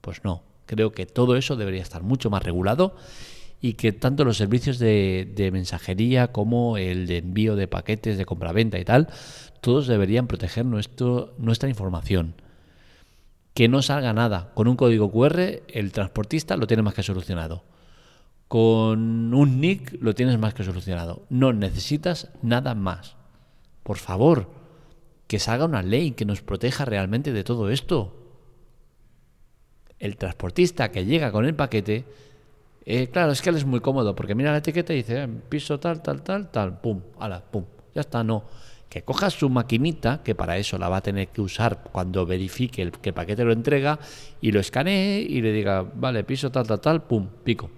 Pues 0.00 0.24
no. 0.24 0.42
Creo 0.66 0.92
que 0.92 1.06
todo 1.06 1.36
eso 1.36 1.56
debería 1.56 1.82
estar 1.82 2.02
mucho 2.02 2.30
más 2.30 2.42
regulado 2.42 2.96
y 3.60 3.74
que 3.74 3.92
tanto 3.92 4.24
los 4.24 4.36
servicios 4.36 4.78
de, 4.78 5.50
mensajería 5.52 6.32
como 6.32 6.76
el 6.76 7.06
de 7.06 7.18
envío 7.18 7.56
de 7.56 7.68
paquetes 7.68 8.18
de 8.18 8.26
compraventa 8.26 8.78
y 8.78 8.84
tal, 8.84 9.08
todos 9.60 9.86
deberían 9.86 10.26
proteger 10.26 10.66
nuestra 10.66 11.68
información. 11.68 12.34
Que 13.54 13.68
no 13.68 13.80
salga 13.82 14.12
nada. 14.12 14.52
Con 14.54 14.68
un 14.68 14.76
código 14.76 15.10
QR 15.10 15.62
el 15.68 15.92
transportista 15.92 16.56
lo 16.56 16.66
tiene 16.66 16.82
más 16.82 16.94
que 16.94 17.02
solucionado. 17.02 17.64
Con 18.48 19.32
un 19.32 19.60
NIC 19.60 20.02
lo 20.02 20.14
tienes 20.14 20.38
más 20.38 20.52
que 20.54 20.64
solucionado. 20.64 21.24
No 21.30 21.52
necesitas 21.52 22.28
nada 22.42 22.74
más. 22.74 23.16
Por 23.82 23.96
favor, 23.96 24.50
que 25.26 25.38
salga 25.38 25.64
una 25.64 25.82
ley 25.82 26.12
que 26.12 26.24
nos 26.24 26.42
proteja 26.42 26.84
realmente 26.84 27.32
de 27.32 27.44
todo 27.44 27.70
esto. 27.70 28.14
El 29.98 30.16
transportista 30.16 30.90
que 30.90 31.04
llega 31.04 31.32
con 31.32 31.44
el 31.44 31.54
paquete 31.54 32.04
eh, 32.86 33.08
claro, 33.08 33.32
es 33.32 33.40
que 33.40 33.48
él 33.50 33.56
es 33.56 33.64
muy 33.64 33.80
cómodo 33.80 34.14
porque 34.14 34.34
mira 34.34 34.52
la 34.52 34.58
etiqueta 34.58 34.92
y 34.92 34.96
dice, 34.96 35.22
eh, 35.22 35.28
piso 35.48 35.80
tal, 35.80 36.02
tal, 36.02 36.22
tal, 36.22 36.50
tal, 36.50 36.80
pum, 36.80 37.00
ala, 37.18 37.40
pum, 37.40 37.64
ya 37.94 38.02
está, 38.02 38.22
no. 38.22 38.44
Que 38.90 39.02
coja 39.02 39.30
su 39.30 39.48
maquinita, 39.48 40.22
que 40.22 40.34
para 40.34 40.58
eso 40.58 40.76
la 40.78 40.88
va 40.88 40.98
a 40.98 41.00
tener 41.00 41.28
que 41.28 41.40
usar 41.40 41.82
cuando 41.90 42.26
verifique 42.26 42.90
que 43.00 43.08
el 43.08 43.14
paquete 43.14 43.44
lo 43.44 43.52
entrega, 43.52 43.98
y 44.40 44.52
lo 44.52 44.60
escanee 44.60 45.20
y 45.20 45.40
le 45.40 45.52
diga, 45.52 45.82
vale, 45.82 46.24
piso 46.24 46.50
tal, 46.50 46.66
tal, 46.66 46.80
tal, 46.80 47.02
pum, 47.02 47.26
pico. 47.42 47.70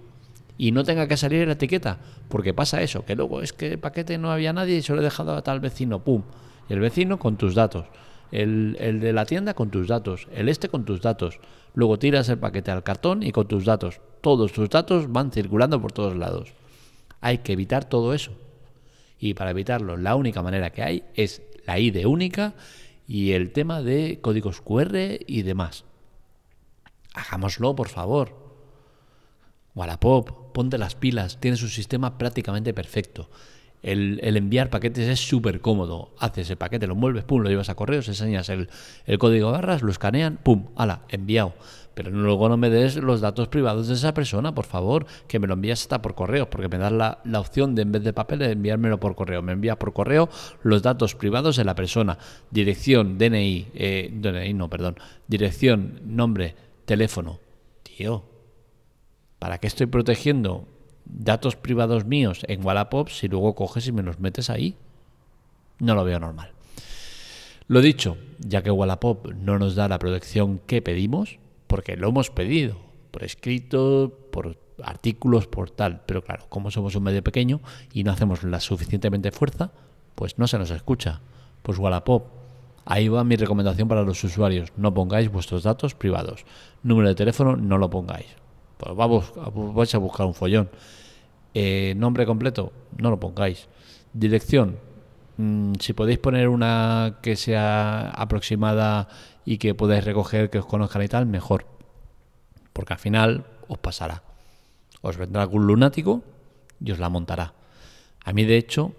Y 0.59 0.73
no 0.73 0.83
tenga 0.83 1.07
que 1.07 1.17
salir 1.17 1.47
la 1.47 1.53
etiqueta, 1.53 1.99
porque 2.29 2.53
pasa 2.53 2.83
eso, 2.83 3.05
que 3.05 3.15
luego 3.15 3.41
es 3.43 3.53
que 3.53 3.73
el 3.73 3.79
paquete 3.79 4.19
no 4.19 4.33
había 4.33 4.53
nadie 4.53 4.77
y 4.79 4.83
se 4.83 4.93
lo 4.93 5.01
he 5.01 5.05
dejado 5.05 5.37
a 5.37 5.43
tal 5.43 5.61
vecino, 5.61 6.03
pum. 6.03 6.23
El 6.69 6.81
vecino 6.81 7.19
con 7.19 7.37
tus 7.37 7.55
datos 7.55 7.87
el, 8.33 8.77
el, 8.81 9.01
de 9.01 9.13
la 9.13 9.27
tienda 9.27 9.55
con 9.55 9.71
tus 9.71 9.89
datos, 9.89 10.29
el 10.33 10.49
este 10.49 10.69
con 10.69 10.85
tus 10.85 11.01
datos. 11.01 11.39
Luego 11.75 11.99
tiras 11.99 12.29
el 12.29 12.39
paquete 12.39 12.71
al 12.71 12.83
cartón 12.83 13.23
y 13.23 13.33
con 13.33 13.47
tus 13.49 13.65
datos. 13.65 14.01
Todos 14.21 14.53
tus 14.53 14.71
datos 14.71 15.11
van 15.13 15.31
circulando 15.31 15.81
por 15.81 15.93
todos 15.93 16.17
lados. 16.17 16.53
Hay 17.21 17.39
que 17.39 17.53
evitar 17.53 17.85
todo 17.85 18.15
eso. 18.15 18.33
Y 19.19 19.35
para 19.35 19.51
evitarlo, 19.51 19.97
la 19.97 20.15
única 20.15 20.43
manera 20.43 20.71
que 20.71 20.83
hay 20.83 21.05
es 21.15 21.43
la 21.67 21.79
ID 21.79 22.07
única 22.07 22.55
y 23.07 23.33
el 23.33 23.53
tema 23.53 23.83
de 23.83 24.21
códigos 24.21 24.61
QR 24.61 24.97
y 25.27 25.43
demás. 25.43 25.85
Hagámoslo, 27.15 27.75
por 27.75 27.89
favor. 27.89 28.47
Wallapop, 29.75 30.53
ponte 30.53 30.79
las 30.79 30.95
pilas, 30.95 31.39
tienes 31.39 31.63
un 31.63 31.69
sistema 31.69 32.19
prácticamente 32.19 32.73
perfecto. 32.73 33.29
El, 33.87 34.37
enviar 34.37 34.69
paquetes 34.69 35.07
es 35.07 35.21
súper 35.21 35.61
cómodo. 35.61 36.11
Haces 36.19 36.51
el 36.51 36.57
paquete, 36.57 36.89
lo 36.89 36.97
mueves, 36.97 37.23
pum, 37.23 37.41
lo 37.41 37.49
llevas 37.49 37.69
a 37.69 37.77
correos, 37.77 38.09
enseñas 38.09 38.49
el, 38.49 38.69
código 39.21 39.53
barras, 39.53 39.83
lo 39.83 39.93
escanean, 39.93 40.41
pum, 40.43 40.67
ala, 40.75 41.03
enviado. 41.09 41.55
Pero 41.95 42.11
luego 42.11 42.49
no 42.49 42.57
me 42.57 42.69
des 42.69 42.97
los 42.97 43.21
datos 43.21 43.47
privados 43.47 43.87
de 43.87 43.95
esa 43.95 44.13
persona, 44.13 44.53
por 44.57 44.65
favor, 44.65 45.07
que 45.29 45.39
me 45.39 45.47
lo 45.47 45.55
envías 45.55 45.83
hasta 45.83 46.03
por 46.03 46.17
correo, 46.17 46.51
porque 46.51 46.69
me 46.69 46.79
das 46.79 46.91
la, 46.91 47.21
opción 47.39 47.77
de 47.77 47.83
en 47.83 47.93
vez 47.93 48.03
de 48.03 48.13
papel 48.13 48.41
de 48.41 48.51
enviármelo 48.51 48.99
por 48.99 49.15
correo. 49.15 49.41
Me 49.41 49.53
envías 49.53 49.77
por 49.77 49.93
correo 49.93 50.29
los 50.65 50.83
datos 50.83 51.15
privados 51.15 51.57
de 51.57 51.65
la 51.65 51.77
persona, 51.77 52.19
dirección, 52.51 53.19
DNI, 53.19 53.69
eh, 53.73 54.11
DNI 54.13 54.53
no, 54.53 54.69
perdón, 54.69 54.97
dirección, 55.29 56.01
nombre, 56.05 56.57
teléfono. 56.87 57.39
Tío, 57.85 58.25
¿para 59.39 59.59
qué 59.59 59.69
estoy 59.69 59.87
protegiendo 59.87 60.67
datos 61.07 61.57
privados 61.57 62.05
míos 62.05 62.43
en 62.49 62.65
Wallapop 62.65 63.09
si 63.09 63.29
luego 63.29 63.55
coges 63.55 63.87
y 63.87 63.93
me 63.93 64.03
los 64.03 64.21
metes 64.21 64.51
ahí. 64.51 64.77
No 65.79 65.95
lo 65.95 66.05
veo 66.05 66.19
normal. 66.19 66.51
Lo 67.69 67.81
dicho, 67.81 68.17
ya 68.39 68.63
que 68.63 68.71
Wallapop 68.71 69.33
no 69.33 69.59
nos 69.59 69.75
da 69.75 69.89
la 69.89 69.99
protección 69.99 70.61
que 70.67 70.83
pedimos, 70.83 71.39
porque 71.67 71.97
lo 71.97 72.09
hemos 72.09 72.31
pedido 72.31 72.77
por 73.11 73.25
escrito, 73.25 74.13
por 74.31 74.57
artículos, 74.83 75.47
por 75.47 75.71
tal, 75.71 76.03
pero 76.07 76.23
claro, 76.23 76.47
como 76.49 76.71
somos 76.71 76.95
un 76.95 77.03
medio 77.03 77.25
pequeño 77.25 77.61
y 77.93 78.05
no 78.05 78.13
hacemos 78.13 78.45
la 78.45 78.61
suficientemente 78.61 79.33
fuerza, 79.33 79.73
pues 80.15 80.39
no 80.39 80.47
se 80.47 80.59
nos 80.59 80.71
escucha. 80.71 81.21
Pues 81.63 81.79
Wallapop, 81.79 82.27
ahí 82.85 83.09
va 83.09 83.25
mi 83.25 83.37
recomendación 83.37 83.89
para 83.89 84.03
los 84.03 84.23
usuarios, 84.23 84.73
no 84.77 84.95
pongáis 84.95 85.31
vuestros 85.31 85.65
datos 85.65 85.95
privados. 85.95 86.45
Número 86.83 87.09
de 87.09 87.15
teléfono, 87.15 87.57
no 87.57 87.79
lo 87.79 87.91
pongáis 87.91 88.27
pues 88.77 88.95
vamos, 88.95 89.33
vais 89.75 89.95
a 89.95 89.99
buscar 89.99 90.27
un 90.27 90.35
follón. 90.35 90.71
Eh, 91.55 91.95
nombre 91.97 92.27
completo, 92.27 92.73
no 92.99 93.11
lo 93.11 93.19
pongáis. 93.19 93.69
Dirección, 94.13 94.79
mm, 95.39 95.75
si 95.81 95.93
podéis 95.93 96.19
poner 96.19 96.49
una 96.49 97.19
que 97.23 97.37
sea 97.37 98.11
aproximada 98.11 99.09
y 99.45 99.59
que 99.59 99.75
podáis 99.75 100.05
recoger, 100.05 100.51
que 100.51 100.59
os 100.59 100.67
conozcan 100.67 101.03
y 101.03 101.09
tal, 101.09 101.27
mejor. 101.27 101.67
Porque 102.73 102.93
al 102.93 102.99
final 102.99 103.47
os 103.69 103.79
pasará. 103.79 104.23
Os 105.01 105.17
vendrá 105.17 105.43
algún 105.43 105.67
lunático 105.67 106.23
y 106.81 106.93
os 106.93 106.99
la 106.99 107.09
montará. 107.09 107.55
A 108.25 108.33
mí, 108.33 108.45
de 108.45 108.57
hecho, 108.57 108.93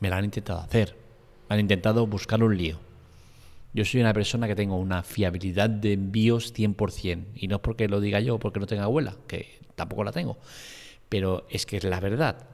me 0.00 0.10
la 0.10 0.16
han 0.16 0.24
intentado 0.24 0.60
hacer. 0.60 0.96
Me 1.48 1.54
han 1.54 1.60
intentado 1.60 2.06
buscar 2.06 2.42
un 2.42 2.56
lío. 2.56 2.89
Yo 3.72 3.84
soy 3.84 4.00
una 4.00 4.12
persona 4.12 4.48
que 4.48 4.56
tengo 4.56 4.76
una 4.76 5.02
fiabilidad 5.02 5.70
de 5.70 5.92
envíos 5.92 6.52
100%. 6.54 7.26
Y 7.36 7.48
no 7.48 7.56
es 7.56 7.62
porque 7.62 7.88
lo 7.88 8.00
diga 8.00 8.20
yo 8.20 8.36
o 8.36 8.38
porque 8.38 8.60
no 8.60 8.66
tenga 8.66 8.84
abuela, 8.84 9.16
que 9.28 9.60
tampoco 9.76 10.02
la 10.02 10.12
tengo. 10.12 10.38
Pero 11.08 11.46
es 11.50 11.66
que 11.66 11.76
es 11.76 11.84
la 11.84 12.00
verdad. 12.00 12.46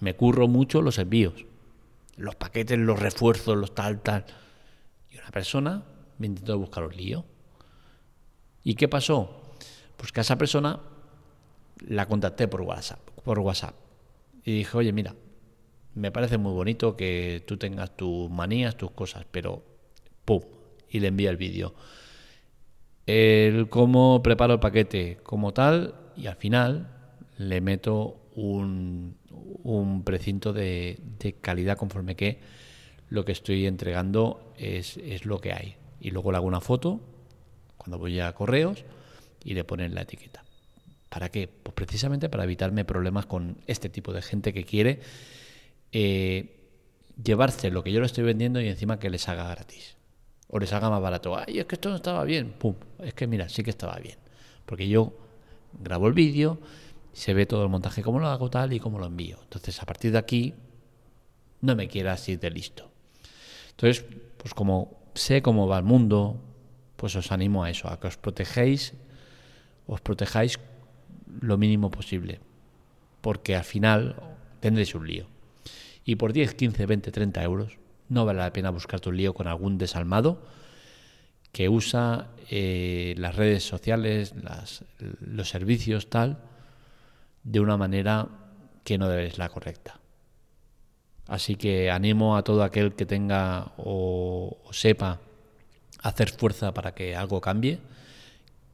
Me 0.00 0.14
curro 0.14 0.46
mucho 0.46 0.80
los 0.80 0.98
envíos. 0.98 1.44
Los 2.16 2.36
paquetes, 2.36 2.78
los 2.78 2.98
refuerzos, 2.98 3.56
los 3.56 3.74
tal, 3.74 4.00
tal. 4.00 4.24
Y 5.10 5.18
una 5.18 5.30
persona 5.30 5.82
me 6.18 6.26
intentó 6.26 6.58
buscar 6.58 6.84
un 6.84 6.96
lío. 6.96 7.24
¿Y 8.62 8.74
qué 8.74 8.88
pasó? 8.88 9.56
Pues 9.96 10.12
que 10.12 10.20
a 10.20 10.22
esa 10.22 10.38
persona 10.38 10.80
la 11.86 12.06
contacté 12.06 12.46
por 12.46 12.60
WhatsApp. 12.62 13.00
Por 13.24 13.38
WhatsApp. 13.40 13.74
Y 14.44 14.58
dije, 14.58 14.76
oye, 14.76 14.92
mira, 14.92 15.14
me 15.94 16.12
parece 16.12 16.38
muy 16.38 16.52
bonito 16.52 16.96
que 16.96 17.42
tú 17.46 17.56
tengas 17.56 17.96
tus 17.96 18.30
manías, 18.30 18.76
tus 18.76 18.92
cosas, 18.92 19.26
pero 19.30 19.62
¡pum! 20.24 20.42
Y 20.90 21.00
le 21.00 21.08
envía 21.08 21.30
el 21.30 21.36
vídeo. 21.36 21.74
El 23.06 23.68
cómo 23.68 24.22
preparo 24.22 24.54
el 24.54 24.60
paquete 24.60 25.18
como 25.22 25.52
tal 25.52 25.94
y 26.16 26.26
al 26.26 26.36
final 26.36 26.88
le 27.38 27.60
meto 27.60 28.20
un, 28.34 29.16
un 29.62 30.04
precinto 30.04 30.52
de, 30.52 31.00
calidad 31.40 31.76
conforme 31.76 32.16
que 32.16 32.40
lo 33.08 33.24
que 33.24 33.32
estoy 33.32 33.66
entregando 33.66 34.52
es, 34.56 34.96
es, 34.98 35.24
lo 35.24 35.40
que 35.40 35.52
hay. 35.52 35.76
Y 36.00 36.10
luego 36.10 36.30
le 36.30 36.38
hago 36.38 36.46
una 36.46 36.60
foto 36.60 37.00
cuando 37.76 37.98
voy 37.98 38.20
a 38.20 38.32
correos 38.32 38.84
y 39.44 39.54
le 39.54 39.64
ponen 39.64 39.94
la 39.94 40.02
etiqueta. 40.02 40.44
¿Para 41.08 41.28
qué? 41.28 41.48
Pues 41.48 41.74
precisamente 41.74 42.28
para 42.28 42.44
evitarme 42.44 42.84
problemas 42.84 43.26
con 43.26 43.56
este 43.66 43.88
tipo 43.88 44.12
de 44.12 44.22
gente 44.22 44.52
que 44.52 44.64
quiere 44.64 45.00
eh, 45.92 46.56
llevarse 47.22 47.70
lo 47.70 47.82
que 47.82 47.92
yo 47.92 48.00
le 48.00 48.06
estoy 48.06 48.24
vendiendo 48.24 48.60
y 48.60 48.68
encima 48.68 48.98
que 48.98 49.10
les 49.10 49.28
haga 49.28 49.48
gratis. 49.48 49.96
O 50.50 50.58
les 50.58 50.72
haga 50.72 50.90
más 50.90 51.00
barato. 51.00 51.36
Ay, 51.36 51.60
es 51.60 51.66
que 51.66 51.76
esto 51.76 51.90
no 51.90 51.96
estaba 51.96 52.24
bien. 52.24 52.52
Pum. 52.52 52.74
Es 52.98 53.14
que 53.14 53.26
mira, 53.26 53.48
sí 53.48 53.62
que 53.62 53.70
estaba 53.70 53.96
bien. 53.96 54.18
Porque 54.66 54.88
yo 54.88 55.12
grabo 55.80 56.08
el 56.08 56.12
vídeo, 56.12 56.58
se 57.12 57.34
ve 57.34 57.46
todo 57.46 57.62
el 57.62 57.68
montaje, 57.68 58.02
cómo 58.02 58.18
lo 58.18 58.28
hago 58.28 58.50
tal 58.50 58.72
y 58.72 58.80
cómo 58.80 58.98
lo 58.98 59.06
envío. 59.06 59.38
Entonces, 59.42 59.80
a 59.82 59.86
partir 59.86 60.12
de 60.12 60.18
aquí, 60.18 60.54
no 61.60 61.76
me 61.76 61.88
quieras 61.88 62.28
ir 62.28 62.40
de 62.40 62.50
listo. 62.50 62.90
Entonces, 63.70 64.04
pues 64.36 64.54
como 64.54 64.98
sé 65.14 65.42
cómo 65.42 65.68
va 65.68 65.78
el 65.78 65.84
mundo, 65.84 66.40
pues 66.96 67.14
os 67.16 67.32
animo 67.32 67.64
a 67.64 67.70
eso, 67.70 67.88
a 67.88 68.00
que 68.00 68.08
os 68.08 68.16
protegéis, 68.16 68.94
os 69.86 70.00
protejáis 70.00 70.58
lo 71.40 71.58
mínimo 71.58 71.90
posible. 71.90 72.40
Porque 73.20 73.54
al 73.54 73.64
final 73.64 74.16
tendréis 74.60 74.94
un 74.94 75.06
lío. 75.06 75.26
Y 76.04 76.16
por 76.16 76.32
10, 76.32 76.54
15, 76.54 76.86
20, 76.86 77.12
30 77.12 77.42
euros 77.44 77.78
no 78.10 78.26
vale 78.26 78.40
la 78.40 78.52
pena 78.52 78.70
buscar 78.70 79.00
tu 79.00 79.12
lío 79.12 79.32
con 79.32 79.46
algún 79.46 79.78
desalmado 79.78 80.42
que 81.52 81.68
usa 81.68 82.28
eh, 82.48 83.14
las 83.16 83.34
redes 83.34 83.64
sociales, 83.64 84.34
los 85.20 85.48
servicios 85.48 86.10
tal, 86.10 86.38
de 87.42 87.60
una 87.60 87.76
manera 87.76 88.28
que 88.84 88.98
no 88.98 89.08
debe 89.08 89.32
la 89.36 89.48
correcta. 89.48 90.00
Así 91.26 91.56
que 91.56 91.90
animo 91.90 92.36
a 92.36 92.44
todo 92.44 92.62
aquel 92.62 92.94
que 92.94 93.06
tenga 93.06 93.72
o, 93.78 94.58
sepa 94.72 95.20
hacer 96.02 96.30
fuerza 96.30 96.74
para 96.74 96.94
que 96.94 97.16
algo 97.16 97.40
cambie, 97.40 97.78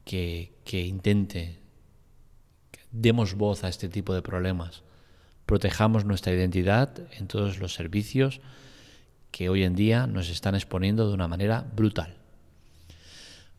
que, 0.05 0.53
que 0.63 0.81
intente, 0.81 1.59
demos 2.91 3.35
voz 3.35 3.63
a 3.63 3.69
este 3.69 3.89
tipo 3.89 4.13
de 4.13 4.21
problemas, 4.21 4.83
protejamos 5.45 6.05
nuestra 6.05 6.33
identidad 6.33 6.99
en 7.17 7.27
todos 7.27 7.59
los 7.59 7.73
servicios 7.73 8.41
que 9.31 9.49
hoy 9.49 9.63
en 9.63 9.75
día 9.75 10.07
nos 10.07 10.29
están 10.29 10.55
exponiendo 10.55 11.07
de 11.07 11.13
una 11.13 11.27
manera 11.27 11.65
brutal. 11.75 12.15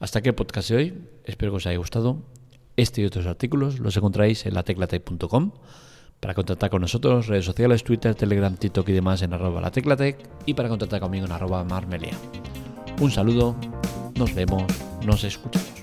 Hasta 0.00 0.20
aquí 0.20 0.28
el 0.28 0.34
podcast 0.34 0.70
de 0.70 0.76
hoy, 0.76 0.94
espero 1.24 1.52
que 1.52 1.56
os 1.56 1.66
haya 1.66 1.78
gustado. 1.78 2.22
Este 2.76 3.02
y 3.02 3.04
otros 3.04 3.26
artículos 3.26 3.80
los 3.80 3.96
encontráis 3.96 4.46
en 4.46 4.54
lateclatec.com. 4.54 5.52
Para 6.20 6.34
contactar 6.34 6.70
con 6.70 6.82
nosotros, 6.82 7.26
redes 7.28 7.44
sociales, 7.44 7.84
Twitter, 7.84 8.14
Telegram, 8.14 8.56
TikTok 8.56 8.88
y 8.88 8.92
demás 8.92 9.22
en 9.22 9.32
arroba 9.32 9.60
lateclatec 9.60 10.18
y 10.46 10.54
para 10.54 10.68
contactar 10.68 11.00
conmigo 11.00 11.26
en 11.26 11.32
arroba 11.32 11.62
marmelia. 11.64 12.16
Un 13.00 13.10
saludo, 13.10 13.56
nos 14.16 14.34
vemos, 14.34 14.64
nos 15.04 15.22
escuchamos. 15.22 15.77